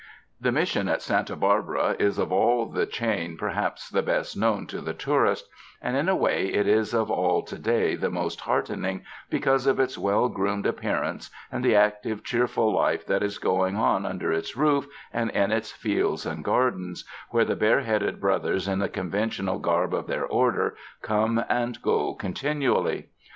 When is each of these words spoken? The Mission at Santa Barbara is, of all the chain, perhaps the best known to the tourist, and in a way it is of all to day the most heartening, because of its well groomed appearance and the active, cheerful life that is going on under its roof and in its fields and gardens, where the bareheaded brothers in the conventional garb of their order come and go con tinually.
The 0.39 0.51
Mission 0.51 0.87
at 0.89 1.03
Santa 1.03 1.35
Barbara 1.35 1.95
is, 1.99 2.17
of 2.17 2.31
all 2.31 2.65
the 2.65 2.87
chain, 2.87 3.37
perhaps 3.37 3.87
the 3.87 4.01
best 4.01 4.35
known 4.35 4.65
to 4.65 4.81
the 4.81 4.95
tourist, 4.95 5.47
and 5.79 5.95
in 5.95 6.09
a 6.09 6.15
way 6.15 6.47
it 6.47 6.65
is 6.67 6.95
of 6.95 7.11
all 7.11 7.43
to 7.43 7.59
day 7.59 7.93
the 7.95 8.09
most 8.09 8.41
heartening, 8.41 9.03
because 9.29 9.67
of 9.67 9.79
its 9.79 9.99
well 9.99 10.27
groomed 10.27 10.65
appearance 10.65 11.29
and 11.51 11.63
the 11.63 11.75
active, 11.75 12.23
cheerful 12.23 12.73
life 12.73 13.05
that 13.05 13.21
is 13.21 13.37
going 13.37 13.75
on 13.75 14.07
under 14.07 14.31
its 14.33 14.57
roof 14.57 14.87
and 15.13 15.29
in 15.29 15.51
its 15.51 15.71
fields 15.71 16.25
and 16.25 16.43
gardens, 16.43 17.05
where 17.29 17.45
the 17.45 17.55
bareheaded 17.55 18.19
brothers 18.19 18.67
in 18.67 18.79
the 18.79 18.89
conventional 18.89 19.59
garb 19.59 19.93
of 19.93 20.07
their 20.07 20.25
order 20.25 20.75
come 21.03 21.43
and 21.47 21.79
go 21.83 22.15
con 22.15 22.33
tinually. 22.33 23.05